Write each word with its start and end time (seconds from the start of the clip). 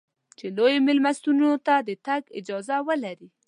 چې 0.37 0.45
لویو 0.57 0.85
مېلمستونو 0.87 1.49
ته 1.65 1.75
د 1.87 1.89
تګ 2.05 2.21
اجازه 2.39 2.77
ولرې. 2.87 3.27